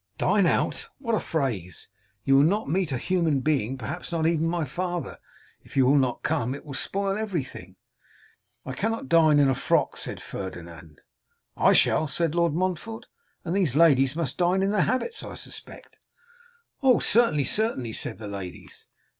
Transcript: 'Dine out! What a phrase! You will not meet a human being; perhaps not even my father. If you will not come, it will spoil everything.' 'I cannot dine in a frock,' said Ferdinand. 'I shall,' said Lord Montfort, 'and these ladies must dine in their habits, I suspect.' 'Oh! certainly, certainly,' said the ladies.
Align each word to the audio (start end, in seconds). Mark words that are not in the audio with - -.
'Dine 0.17 0.47
out! 0.47 0.89
What 0.97 1.13
a 1.13 1.19
phrase! 1.19 1.89
You 2.23 2.37
will 2.37 2.43
not 2.43 2.67
meet 2.67 2.91
a 2.91 2.97
human 2.97 3.41
being; 3.41 3.77
perhaps 3.77 4.11
not 4.11 4.25
even 4.25 4.47
my 4.47 4.65
father. 4.65 5.19
If 5.63 5.77
you 5.77 5.85
will 5.85 5.95
not 5.95 6.23
come, 6.23 6.55
it 6.55 6.65
will 6.65 6.73
spoil 6.73 7.19
everything.' 7.19 7.75
'I 8.65 8.73
cannot 8.73 9.09
dine 9.09 9.37
in 9.37 9.47
a 9.47 9.53
frock,' 9.53 9.97
said 9.97 10.19
Ferdinand. 10.19 11.01
'I 11.55 11.73
shall,' 11.73 12.07
said 12.07 12.33
Lord 12.33 12.55
Montfort, 12.55 13.05
'and 13.45 13.55
these 13.55 13.75
ladies 13.75 14.15
must 14.15 14.39
dine 14.39 14.63
in 14.63 14.71
their 14.71 14.89
habits, 14.89 15.21
I 15.21 15.35
suspect.' 15.35 15.99
'Oh! 16.81 16.97
certainly, 16.97 17.45
certainly,' 17.45 17.93
said 17.93 18.17
the 18.17 18.27
ladies. 18.27 18.87